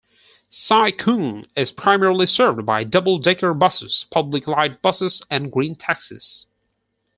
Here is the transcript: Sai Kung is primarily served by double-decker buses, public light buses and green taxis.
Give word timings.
Sai 0.49 0.89
Kung 0.89 1.45
is 1.55 1.71
primarily 1.71 2.25
served 2.25 2.65
by 2.65 2.83
double-decker 2.83 3.53
buses, 3.53 4.07
public 4.09 4.47
light 4.47 4.81
buses 4.81 5.21
and 5.29 5.51
green 5.51 5.75
taxis. 5.75 6.47